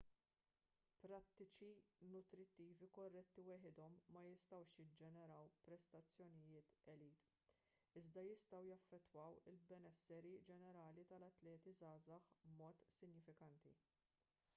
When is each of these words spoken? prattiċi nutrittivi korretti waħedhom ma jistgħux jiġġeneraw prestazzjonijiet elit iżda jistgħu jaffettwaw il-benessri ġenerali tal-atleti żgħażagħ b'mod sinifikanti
prattiċi 1.01 1.67
nutrittivi 2.13 2.87
korretti 2.99 3.43
waħedhom 3.49 3.99
ma 4.17 4.23
jistgħux 4.29 4.73
jiġġeneraw 4.79 5.51
prestazzjonijiet 5.69 6.73
elit 6.95 7.31
iżda 8.03 8.25
jistgħu 8.31 8.63
jaffettwaw 8.71 9.37
il-benessri 9.55 10.33
ġenerali 10.53 11.05
tal-atleti 11.15 11.75
żgħażagħ 11.81 12.35
b'mod 12.47 12.87
sinifikanti 12.99 13.77